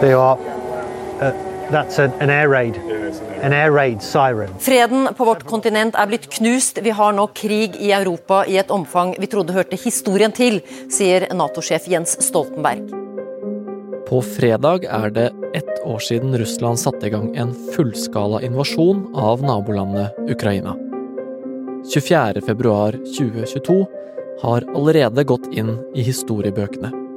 [0.00, 0.38] They are.
[1.20, 1.32] Uh,
[1.70, 2.76] that's an, an air raid.
[3.42, 4.54] An air raid siren.
[4.58, 6.78] Freden på vårt kontinent er blitt knust.
[6.82, 11.26] Vi har nå krig i Europa i et omfang vi trodde hørte historien til, sier
[11.34, 12.94] Nato-sjef Jens Stoltenberg.
[14.08, 19.42] På fredag er det ett år siden Russland satte i gang en fullskala invasjon av
[19.42, 20.76] nabolandet Ukraina.
[21.90, 23.86] 24.2.2022
[24.42, 27.07] har allerede gått inn i historiebøkene.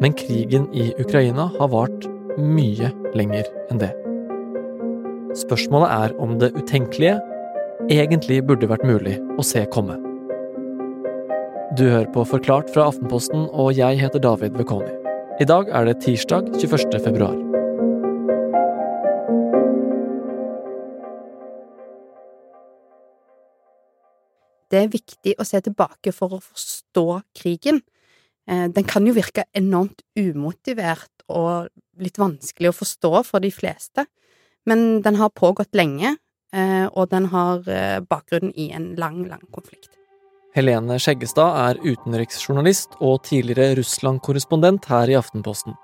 [0.00, 2.06] Men krigen i Ukraina har vart
[2.40, 3.90] mye lenger enn det.
[5.36, 7.18] Spørsmålet er om det utenkelige
[7.92, 9.98] egentlig burde vært mulig å se komme.
[11.76, 14.90] Du hører på Forklart fra Aftenposten, og jeg heter David Vekoni.
[15.40, 16.98] I dag er det tirsdag 21.
[17.04, 17.36] februar.
[24.70, 27.06] Det er viktig å se tilbake for å forstå
[27.38, 27.80] krigen.
[28.50, 31.70] Eh, den kan jo virke enormt umotivert og
[32.02, 34.06] litt vanskelig å forstå for de fleste,
[34.66, 36.16] men den har pågått lenge,
[36.52, 39.92] eh, og den har bakgrunnen bakgrunn i en lang, lang konflikt.
[40.56, 45.76] Helene Skjeggestad er utenriksjournalist og tidligere Russland-korrespondent her i Aftenposten.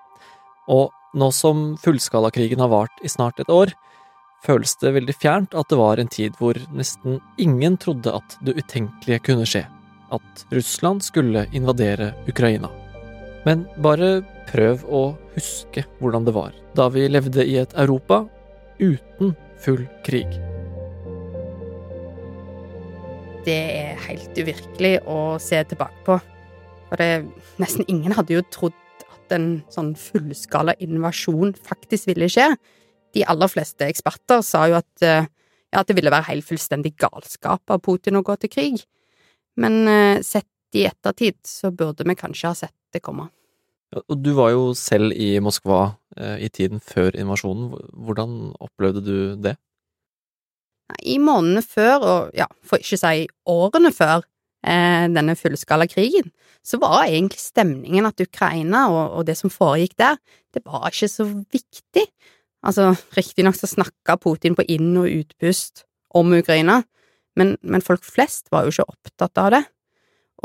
[0.67, 3.71] Og nå som fullskalakrigen har vart i snart et år,
[4.43, 8.57] føles det veldig fjernt at det var en tid hvor nesten ingen trodde at det
[8.59, 9.65] utenkelige kunne skje,
[10.15, 12.71] at Russland skulle invadere Ukraina.
[13.47, 15.03] Men bare prøv å
[15.37, 18.25] huske hvordan det var da vi levde i et Europa
[18.79, 20.29] uten full krig.
[23.47, 26.19] Det er helt uvirkelig å se tilbake på.
[26.89, 27.27] For det,
[27.63, 28.75] nesten ingen hadde jo trodd
[29.07, 32.51] at en sånn fullskala invasjon faktisk ville skje.
[33.15, 37.63] De aller fleste eksperter sa jo at, ja, at det ville være helt fullstendig galskap
[37.71, 38.85] av Putin å gå til krig.
[39.61, 43.31] Men eh, sett i ettertid så burde vi kanskje ha sett det komme.
[43.97, 47.71] Og du var jo selv i Moskva eh, i tiden før invasjonen.
[48.07, 49.57] Hvordan opplevde du det?
[51.03, 54.27] I månedene før, og ja, for ikke å si årene før
[54.67, 56.31] eh, denne fullskala krigen,
[56.67, 60.19] så var egentlig stemningen at Ukraina og, og, det som foregikk der,
[60.55, 62.07] det var ikke så viktig.
[62.67, 65.85] Altså, riktignok så snakka Putin på inn- og utpust
[66.17, 66.81] om Ukraina,
[67.37, 69.63] men, men, folk flest var jo ikke opptatt av det.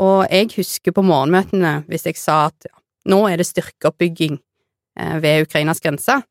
[0.02, 2.74] Og jeg husker på morgenmøtene hvis jeg sa at ja,
[3.12, 6.22] nå er det styrkeoppbygging eh, ved Ukrainas grense,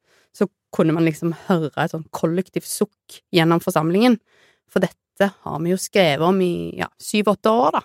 [0.72, 4.18] kunne man liksom høre et sånn kollektivt sukk gjennom forsamlingen,
[4.72, 7.84] for dette har vi jo skrevet om i ja, syv–åtte år, da.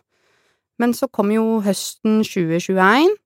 [0.81, 3.17] Men så kom jo høsten 2021,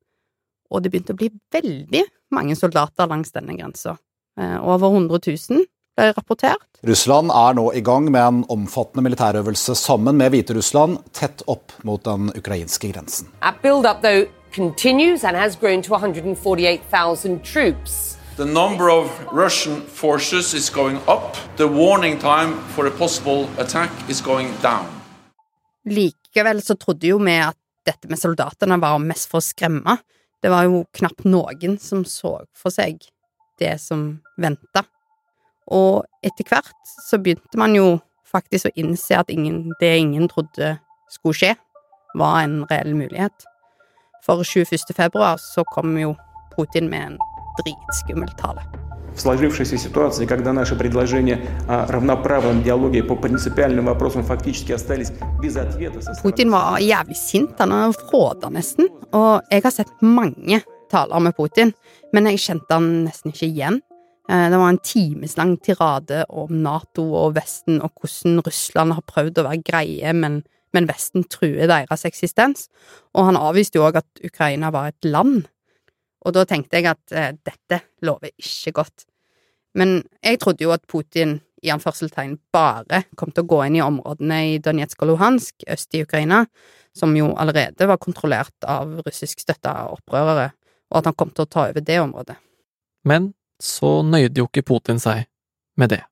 [0.71, 3.97] og det begynte å bli veldig mange soldater langs denne grensa.
[4.39, 5.67] Eh, over 100 000 ble
[6.17, 6.67] rapportert.
[6.87, 12.03] Russland er nå i gang med en omfattende militærøvelse sammen med Hviterussland tett opp mot
[12.05, 13.29] den ukrainske grensen.
[13.63, 14.01] Build-up,
[14.53, 18.17] continues and has grown to 148,000 troops.
[18.37, 21.37] The number of Russian forces is going up.
[21.57, 24.87] The warning time for a possible attack is going down.
[25.85, 27.57] Likevel så trodde jo vi at
[27.87, 29.99] dette med soldatene var mest for å skremme.
[30.41, 33.03] Det var jo knapt noen som så for seg
[33.61, 34.87] det som venta.
[35.74, 40.76] Og etter hvert så begynte man jo faktisk å innse at ingen, det ingen trodde
[41.14, 41.54] skulle skje,
[42.16, 43.48] var en reell mulighet.
[44.26, 44.94] For 21.
[44.96, 46.16] februar så kom jo
[46.56, 47.18] Putin med en
[47.60, 48.64] dritskummel tale.
[49.16, 51.40] В сложившейся ситуации, когда наши предложения
[51.70, 57.94] о равноправном диалоге по принципиальным вопросам фактически остались без ответа Putin var jævlig sint, han
[57.94, 60.62] fråda nesten, og jeg har sett mange
[60.92, 61.72] taler med Putin,
[62.12, 63.80] men jeg kjente han nesten ikke igjen.
[64.31, 69.43] Eh, det var en timeslang tirade om Nato og Vesten og hvordan Russland har prøvd
[69.43, 70.43] å være greie, men,
[70.77, 72.69] men Vesten truer deres eksistens,
[73.15, 75.49] og han avviste jo òg at Ukraina var et land
[76.27, 79.07] og da tenkte jeg at eh, dette lover ikke godt.
[79.79, 83.85] Men jeg trodde jo at Putin i anførselstegn bare kom til å gå inn i
[83.85, 86.45] områdene i Donetsk og Luhansk, øst i Ukraina,
[86.97, 90.51] som jo allerede var kontrollert av russiskstøtta opprørere,
[90.91, 92.37] og at han kom til å ta over det området.
[93.07, 95.27] Men så nøyde jo ikke Putin seg
[95.77, 96.05] med det.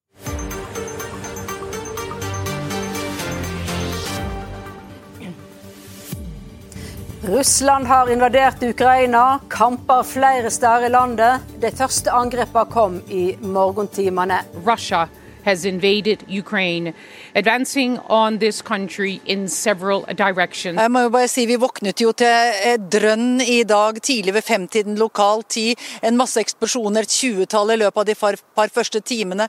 [7.28, 11.42] Russland har invadert Ukraina, kamper flere steder i landet.
[11.60, 14.38] De første angrepene kom i morgentimene.
[14.64, 15.02] Russia
[15.48, 16.92] has invaded Ukraine,
[17.34, 20.80] advancing on this country in several directions.
[20.80, 25.00] Jeg må jo bare si Vi våknet jo til drønn i dag tidlig ved femtiden
[25.00, 25.80] lokal tid.
[26.02, 28.16] En masse eksplosjoner, et tjuetall i løpet av de
[28.60, 29.48] par første timene.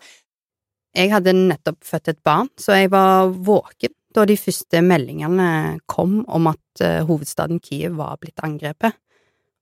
[0.96, 6.24] Jeg hadde nettopp født et barn, så jeg var våken da de første meldingene kom
[6.26, 8.98] om at uh, hovedstaden Kiev var blitt angrepet.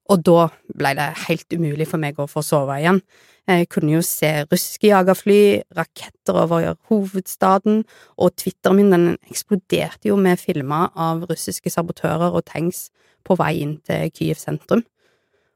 [0.08, 3.02] Og da ble det helt umulig for meg å få sove igjen.
[3.48, 7.86] Jeg kunne jo se russiske jagerfly, raketter over hovedstaden,
[8.20, 12.90] og Twitteren min den eksploderte jo med filmer av russiske sabotører og tanks
[13.28, 14.84] på vei inn til Kyiv sentrum.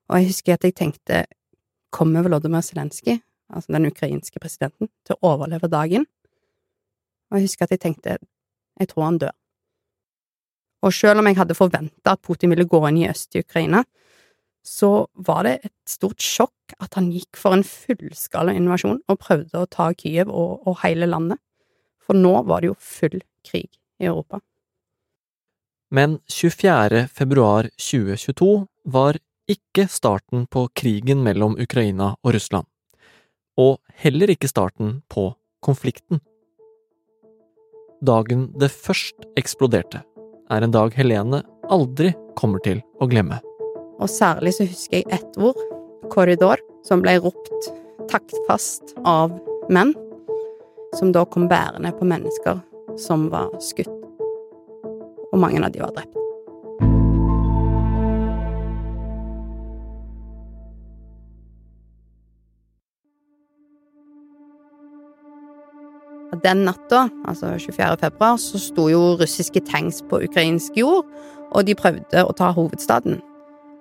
[0.08, 1.26] Og jeg husker at jeg tenkte,
[1.92, 3.20] kommer Volodymyr Zelenskyj,
[3.52, 6.08] altså den ukrainske presidenten, til å overleve dagen?
[7.32, 8.18] Og jeg husker at jeg tenkte,
[8.80, 9.36] jeg tror han dør.
[10.82, 13.84] Og selv om jeg hadde forventa at Putin ville gå inn i øst i Ukraina,
[14.68, 19.62] så var det et stort sjokk at han gikk for en fullskala invasjon og prøvde
[19.64, 21.42] å ta Kyiv og, og hele landet.
[22.02, 23.70] For nå var det jo full krig
[24.02, 24.42] i Europa.
[25.92, 27.08] Men 24.
[27.12, 28.52] februar 2022
[28.94, 29.20] var
[29.52, 32.68] ikke starten på krigen mellom Ukraina og Russland.
[33.60, 36.22] Og heller ikke starten på konflikten.
[38.02, 40.02] Dagen det først eksploderte,
[40.52, 43.42] er en dag Helene aldri kommer til å glemme.
[44.02, 45.60] Og særlig så husker jeg ett ord,
[46.10, 47.70] korridor, som ble ropt
[48.10, 49.36] taktfast av
[49.70, 49.94] menn,
[50.98, 52.60] som da kom bærende på mennesker
[53.00, 53.94] som var skutt.
[55.32, 56.18] Og mange av de var drept.
[66.42, 67.98] Den natta, altså 24.
[68.02, 71.06] februar, så sto jo russiske tanks på ukrainsk jord,
[71.52, 73.20] og de prøvde å ta hovedstaden.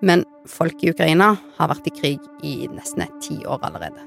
[0.00, 4.06] Men folk i Ukraina har vært i krig i nesten et tiår allerede.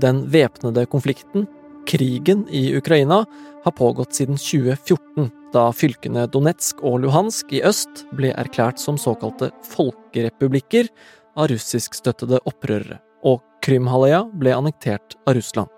[0.00, 1.46] Den væpnede konflikten,
[1.88, 3.24] krigen i Ukraina,
[3.64, 9.50] har pågått siden 2014, da fylkene Donetsk og Luhansk i øst ble erklært som såkalte
[9.74, 10.88] folkerepublikker
[11.36, 15.68] av russiskstøttede opprørere, og Krymhalvøya ble annektert av Russland.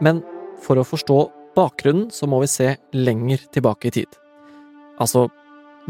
[0.00, 0.22] Men
[0.62, 1.18] for å forstå
[1.56, 4.20] bakgrunnen så må vi se lenger tilbake i tid.
[5.02, 5.26] Altså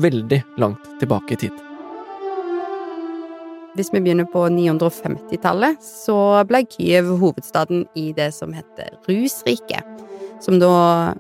[0.02, 1.71] veldig langt tilbake i tid.
[3.72, 10.02] Hvis vi begynner på 950-tallet, så ble Kyiv hovedstaden i det som heter Rusriket.
[10.44, 11.14] Som da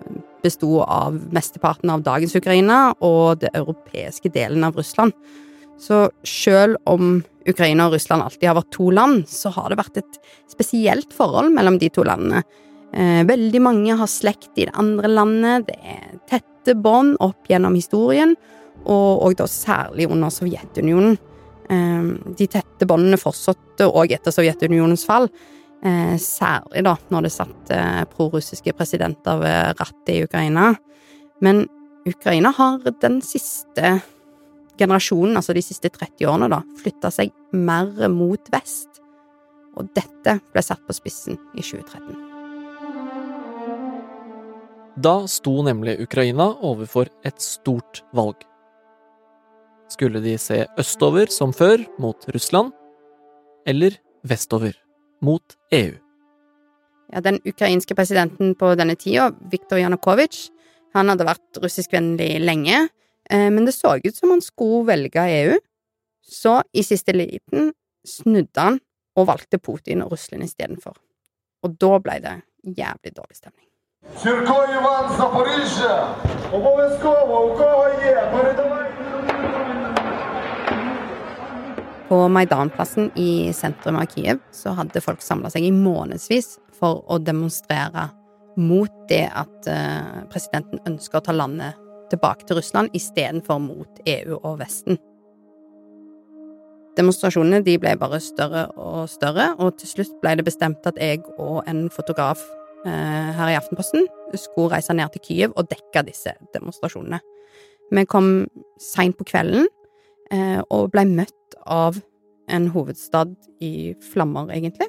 [0.44, 5.16] besto av mesteparten av dagens Ukraina og det europeiske delen av Russland.
[5.80, 10.02] Så selv om Ukraina og Russland alltid har vært to land, så har det vært
[10.02, 10.20] et
[10.52, 12.44] spesielt forhold mellom de to landene.
[12.92, 17.80] Eh, veldig mange har slekt i det andre landet, det er tette bånd opp gjennom
[17.80, 18.36] historien,
[18.84, 21.16] og, og da særlig under Sovjetunionen.
[21.72, 22.08] Eh,
[22.38, 25.28] de tette båndene fortsatte òg etter Sovjetunionens fall,
[25.82, 27.76] eh, særlig da når det satt
[28.12, 30.74] prorussiske presidenter ved rattet i Ukraina.
[31.40, 31.66] Men
[32.06, 34.02] Ukraina har den siste
[34.78, 39.00] generasjonen, altså de siste 30 årene, da, flytta seg mer mot vest.
[39.78, 42.32] Og dette ble satt på spissen i 2013.
[45.02, 48.36] Da sto nemlig Ukraina overfor et stort valg.
[50.01, 52.73] Skulle de se østover som før, mot Russland,
[53.67, 53.95] eller
[54.27, 54.75] vestover,
[55.21, 55.95] mot EU?
[57.13, 60.49] Ja, den ukrainske presidenten på denne tida, Viktor Janukovitsj,
[60.95, 62.87] han hadde vært russiskvennlig lenge,
[63.29, 65.59] eh, men det så ut som han skulle velge EU.
[66.27, 67.71] Så i siste liten
[68.07, 68.81] snudde han
[69.15, 70.97] og valgte Putin og Russland istedenfor.
[71.63, 73.63] Og da ble det jævlig dårlig stemning.
[74.17, 76.15] Сірко Іван Запоріжжя.
[76.53, 78.80] Обов'язково у кого є, передавай.
[82.08, 87.18] På Maidanplassen i sentrum av Kiev så hadde folk samla seg i månedsvis for å
[87.22, 88.08] demonstrere
[88.60, 91.78] mot det at uh, presidenten ønsker å ta landet
[92.12, 95.00] tilbake til Russland istedenfor mot EU og Vesten.
[96.98, 101.22] Demonstrasjonene de ble bare større og større, og til slutt ble det bestemt at jeg
[101.38, 102.42] og en fotograf
[102.84, 107.20] Eh, her i Aftenposten skulle reise ned til Kyiv og dekke disse demonstrasjonene.
[107.92, 108.48] Vi kom
[108.82, 109.68] seint på kvelden
[110.34, 112.00] eh, og ble møtt av
[112.52, 114.88] en hovedstad i flammer, egentlig.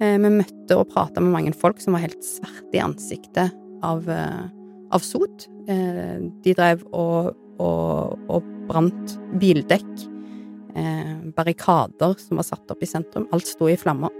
[0.00, 3.54] Eh, vi møtte og prata med mange folk som var helt svarte i ansiktet
[3.86, 5.46] av, av sot.
[5.66, 9.90] De drev og, og, og brant bildekk,
[11.36, 13.28] barrikader som var satt opp i sentrum.
[13.36, 14.14] Alt sto i flammer.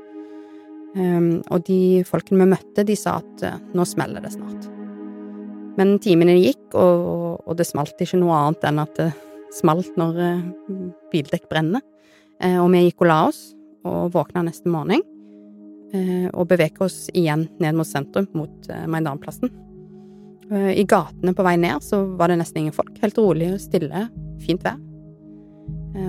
[0.97, 4.71] Og de folkene vi møtte, de sa at nå smeller det snart.
[5.77, 9.11] Men timene gikk, og, og, det smalt ikke noe annet enn at det
[9.55, 10.47] smalt når uh,
[11.13, 11.85] bildekk brenner.
[12.43, 13.43] Uh, og vi gikk og la oss,
[13.87, 15.05] og våkna neste morgen,
[16.35, 19.53] og beveger oss igjen ned mot sentrum, mot Maidanplassen.
[20.51, 22.91] I gatene på vei ned så var det nesten ingen folk.
[23.01, 24.03] Helt rolig og stille,
[24.43, 24.77] fint vær.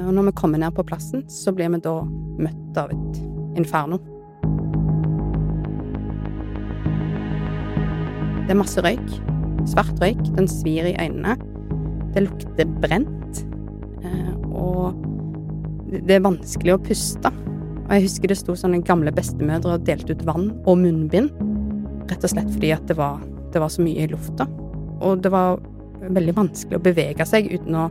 [0.07, 3.21] Og når vi kommer ned på plassen, så blir vi da møtt av et
[3.61, 4.01] inferno.
[8.47, 9.07] Det er masse røyk.
[9.67, 10.21] Svart røyk.
[10.37, 11.33] Den svir i øynene.
[12.15, 13.43] Det lukter brent.
[14.03, 15.03] Eh, og
[15.87, 17.31] Det er vanskelig å puste.
[17.87, 21.31] Og jeg husker det sto sånne gamle bestemødre og delte ut vann og munnbind.
[22.09, 23.21] Rett og slett fordi at det var,
[23.53, 24.49] det var så mye i lufta.
[24.99, 25.61] Og det var
[26.03, 27.85] veldig vanskelig å bevege seg uten å,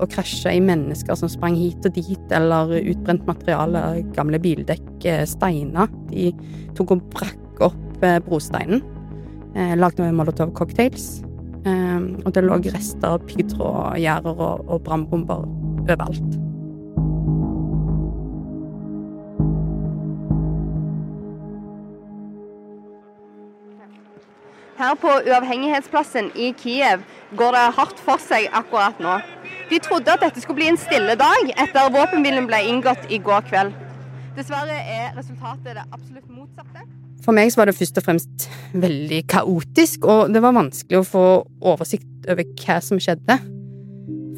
[0.00, 3.84] å krasje i mennesker som sprang hit og dit, eller utbrent materiale,
[4.16, 5.92] gamle bildekk, eh, steiner.
[6.08, 6.30] De
[6.78, 8.80] tok og brakk opp eh, brosteinen.
[9.76, 11.20] Lagde molotov-cocktails.
[11.66, 15.44] Eh, og det lå rester av piggtrådgjerder og, og brannbomber
[15.82, 16.40] overalt.
[24.82, 27.04] Her på uavhengighetsplassen i Kiev
[27.38, 29.20] går det hardt for seg akkurat nå.
[29.70, 33.46] De trodde at dette skulle bli en stille dag etter våpenhvilen ble inngått i går
[33.46, 33.76] kveld.
[34.34, 36.82] Dessverre er resultatet det absolutt motsatte.
[37.22, 41.24] For meg var det først og fremst veldig kaotisk, og det var vanskelig å få
[41.72, 43.36] oversikt over hva som skjedde.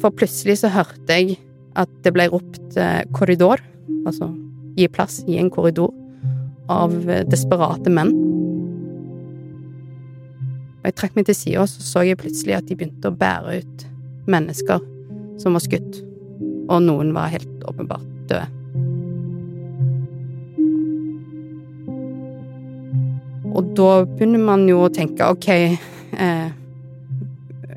[0.03, 1.39] For plutselig så hørte jeg
[1.79, 3.63] at det ble ropt eh, korridor,
[4.05, 4.29] altså
[4.77, 5.93] gi plass i en korridor,
[6.71, 8.13] av eh, desperate menn.
[10.81, 13.61] Og jeg trakk meg til sida, så så jeg plutselig at de begynte å bære
[13.63, 13.87] ut
[14.29, 14.83] mennesker
[15.41, 16.03] som var skutt,
[16.69, 18.45] og noen var helt åpenbart døde.
[23.55, 26.47] Og da begynner man jo å tenke ok, eh,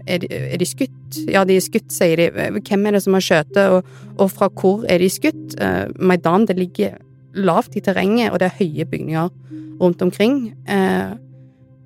[0.09, 1.21] er, de, er, de, skutt?
[1.31, 2.29] Ja, de er skutt, sier de.
[2.59, 5.59] Hvem er det som har skutt, og, og, fra hvor er de skutt?
[5.61, 6.97] Eh, Maidan det ligger
[7.39, 9.31] lavt i terrenget, og det er høye bygninger
[9.79, 10.41] rundt omkring.
[10.67, 11.15] Eh,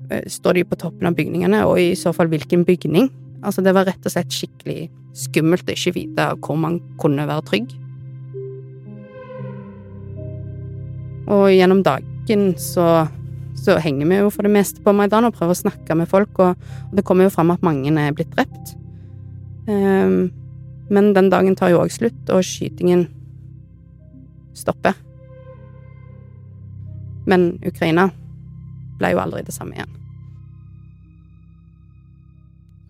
[0.08, 3.10] eh, står de på toppen av bygningene, og i så fall hvilken bygning?
[3.42, 4.86] Altså, det var rett og slett skikkelig
[5.18, 7.74] skummelt å ikke vite hvor man kunne være trygg.
[11.32, 12.86] Og gjennom dagen så
[13.58, 16.38] så henger vi jo for det meste på Maidan og prøver å snakke med folk,
[16.42, 16.58] og,
[16.92, 18.74] det kommer jo fram at mange er blitt drept.
[19.68, 20.32] Um,
[20.92, 23.06] men den dagen tar jo òg slutt, og skytingen
[24.58, 24.96] stopper.
[27.28, 28.08] Men Ukraina
[28.98, 29.98] ble jo aldri det samme igjen.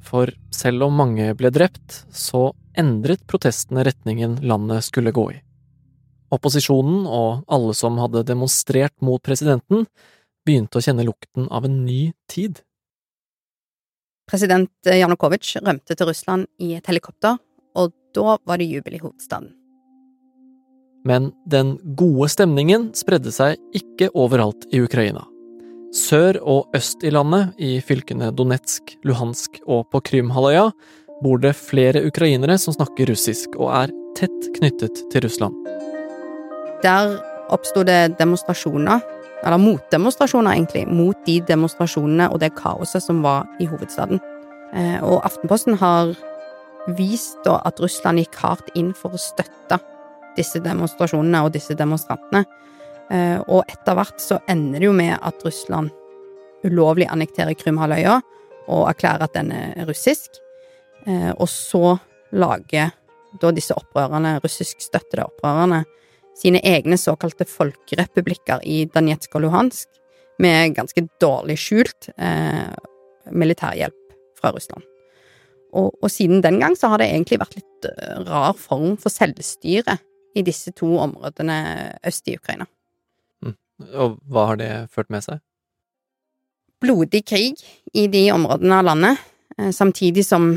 [0.02, 5.38] For selv om mange ble drept, så endret protestene retningen landet skulle gå i.
[6.32, 9.86] Opposisjonen og alle som hadde demonstrert mot presidenten,
[10.46, 12.60] begynte å kjenne lukten av en ny tid.
[14.30, 17.36] President Janukovitsj rømte til Russland i et helikopter,
[17.76, 19.50] og da var det jubel i hovedstaden.
[21.04, 25.24] Men den gode stemningen spredde seg ikke overalt i Ukraina.
[25.92, 30.70] Sør og øst i landet, i fylkene Donetsk, Luhansk og på Krymhalvøya,
[31.22, 35.58] bor det flere ukrainere som snakker russisk og er tett knyttet til Russland.
[36.82, 37.18] Der
[37.52, 39.02] oppsto det demonstrasjoner
[39.42, 44.20] eller motdemonstrasjoner, egentlig, mot de demonstrasjonene og det kaoset som var i hovedstaden.
[44.72, 46.14] Eh, og Aftenposten har
[46.98, 49.78] vist at Russland gikk hardt inn for å støtte
[50.36, 52.44] disse demonstrasjonene og disse demonstrantene.
[53.12, 55.92] Eh, og etter hvert så ender det jo med at Russland
[56.62, 58.20] ulovlig annekterer Krymhalvøya
[58.70, 60.38] og erklærer at den er russisk.
[61.06, 61.98] Eh, og så
[62.32, 62.94] lager
[63.40, 65.82] da disse opprørerne, russiskstøttede opprørerne,
[66.38, 69.88] sine egne såkalte folkerepublikker i Danetsk og Luhansk,
[70.42, 72.72] med ganske dårlig skjult eh,
[73.30, 74.86] militærhjelp fra Russland.
[75.72, 79.12] Og, og, siden den gang så har det egentlig vært litt uh, rar form for
[79.12, 79.96] selvstyre
[80.36, 81.56] i disse to områdene
[82.08, 82.66] øst i Ukraina.
[83.44, 83.54] Mm.
[84.04, 85.40] Og hva har det ført med seg?
[86.82, 87.62] Blodig krig
[87.94, 89.24] i de områdene av landet,
[89.56, 90.50] eh, samtidig som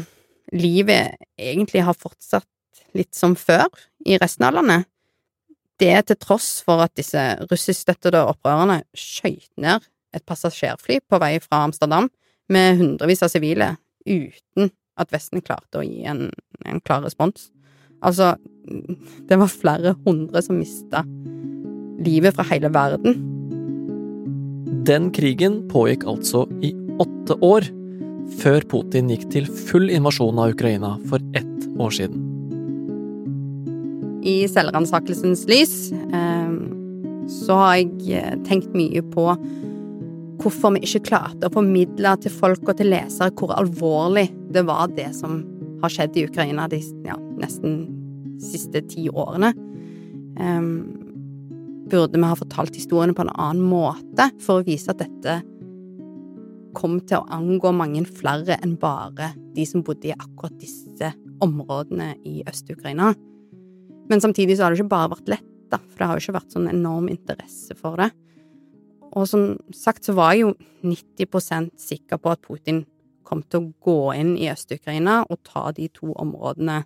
[0.52, 2.48] livet egentlig har fortsatt
[2.98, 3.68] litt som før
[4.08, 4.90] i resten av landet.
[5.82, 9.84] Det til tross for at disse russiskstøttede opprørerne skøyt ned
[10.16, 12.08] et passasjerfly på vei fra Amsterdam
[12.52, 13.74] med hundrevis av sivile
[14.08, 16.30] uten at Vesten klarte å gi en,
[16.64, 17.50] en klar respons.
[18.06, 18.36] Altså,
[19.28, 21.04] det var flere hundre som mista
[22.06, 23.18] livet fra hele verden.
[24.88, 27.68] Den krigen pågikk altså i åtte år,
[28.40, 32.25] før Putin gikk til full invasjon av Ukraina for ett år siden
[34.26, 36.58] i selvransakelsens lys, ehm,
[37.30, 39.30] så har jeg eh, tenkt mye på
[40.42, 44.92] hvorfor vi ikke klarte å formidle til folk og til lesere hvor alvorlig det var
[44.94, 45.40] det som
[45.82, 47.86] har skjedd i Ukraina de ja, nesten
[48.44, 49.54] siste ti årene.
[50.36, 50.70] Um,
[51.90, 55.40] burde vi ha fortalt historiene på en annen måte for å vise at dette
[56.76, 61.14] kom til å angå mange flere enn bare de som bodde i akkurat disse
[61.46, 63.14] områdene i Øst-Ukraina?
[64.10, 66.38] Men samtidig så har det ikke bare vært lett, da, for det har jo ikke
[66.38, 68.12] vært sånn enorm interesse for det.
[69.16, 70.52] Og som sagt så var jeg jo
[70.86, 72.84] 90% sikker på at Putin
[73.26, 76.84] kom til å gå inn i Øst-Ukraina og ta de to områdene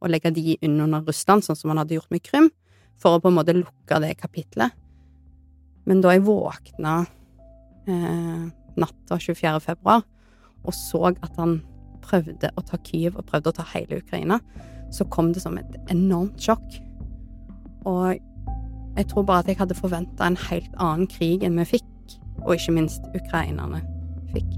[0.00, 2.50] og legge de inn under Russland, sånn som han hadde gjort med Krym,
[2.96, 4.72] for å på en måte lukke det kapitlet.
[5.88, 6.94] Men da jeg våkna
[7.88, 8.44] eh,
[8.76, 9.60] natta 24.
[9.64, 10.04] februar
[10.66, 11.60] og så at han
[12.04, 14.40] prøvde å ta Kyiv og prøvde å ta hele Ukraina,
[14.90, 16.78] så kom det som et enormt sjokk.
[17.86, 18.16] Og
[18.96, 22.56] jeg tror bare at jeg hadde forventa en helt annen krig enn vi fikk, og
[22.56, 23.82] ikke minst ukrainerne
[24.32, 24.48] fikk.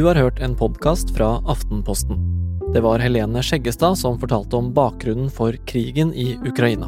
[0.00, 2.39] Du har hørt en podkast fra Aftenposten.
[2.74, 6.86] Det var Helene Skjeggestad som fortalte om bakgrunnen for krigen i Ukraina.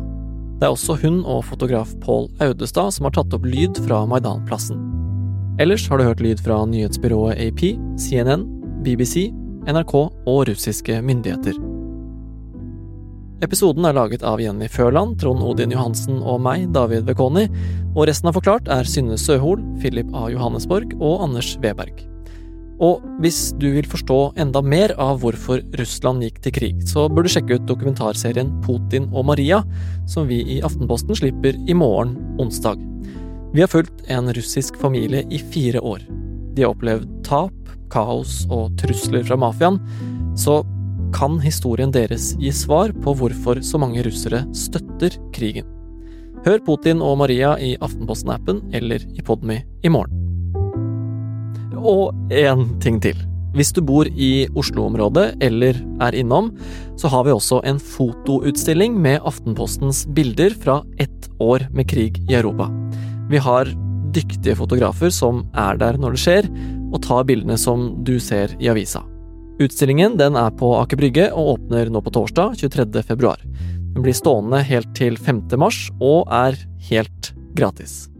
[0.60, 4.78] Det er også hun og fotograf Pål Audestad som har tatt opp lyd fra Maidanplassen.
[5.58, 7.64] Ellers har du hørt lyd fra nyhetsbyrået AP,
[7.98, 8.46] CNN,
[8.86, 9.32] BBC,
[9.66, 11.58] NRK og russiske myndigheter.
[13.42, 17.48] Episoden er laget av Jenny Førland, Trond Odin Johansen og meg, David Vekoni,
[17.96, 20.28] og resten av Forklart er Synne Søhol, Philip A.
[20.30, 22.11] Johannesborg og Anders Weberg.
[22.82, 27.26] Og hvis du vil forstå enda mer av hvorfor Russland gikk til krig, så bør
[27.26, 29.60] du sjekke ut dokumentarserien Putin og Maria,
[30.10, 32.80] som vi i Aftenposten slipper i morgen, onsdag.
[33.54, 36.02] Vi har fulgt en russisk familie i fire år.
[36.56, 37.54] De har opplevd tap,
[37.92, 39.78] kaos og trusler fra mafiaen,
[40.34, 40.62] så
[41.14, 45.68] kan historien deres gi svar på hvorfor så mange russere støtter krigen.
[46.42, 50.21] Hør Putin og Maria i Aftenposten-appen eller i Podmy i morgen.
[51.82, 53.18] Og én ting til.
[53.52, 56.48] Hvis du bor i Oslo-området eller er innom,
[56.96, 62.38] så har vi også en fotoutstilling med Aftenpostens bilder fra ett år med krig i
[62.38, 62.70] Europa.
[63.28, 63.68] Vi har
[64.12, 66.48] dyktige fotografer som er der når det skjer,
[66.92, 69.02] og tar bildene som du ser i avisa.
[69.62, 73.04] Utstillingen den er på Aker Brygge og åpner nå på torsdag 23.
[73.04, 73.42] februar.
[73.92, 75.44] Den blir stående helt til 5.
[75.60, 76.56] mars og er
[76.88, 78.11] helt gratis.